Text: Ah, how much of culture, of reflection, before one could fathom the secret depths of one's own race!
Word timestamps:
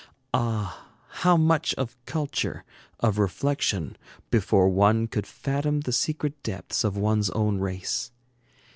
Ah, 0.33 0.87
how 1.09 1.37
much 1.37 1.75
of 1.75 1.95
culture, 2.07 2.63
of 3.01 3.19
reflection, 3.19 3.95
before 4.31 4.67
one 4.67 5.05
could 5.05 5.27
fathom 5.27 5.81
the 5.81 5.91
secret 5.93 6.41
depths 6.41 6.83
of 6.83 6.97
one's 6.97 7.29
own 7.29 7.59
race! 7.59 8.11